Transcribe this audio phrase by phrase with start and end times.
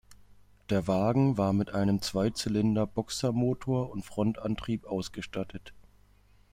[0.71, 5.75] Der Wagen war mit einem Zweizylinder-Boxermotor und Frontantrieb ausgestattet.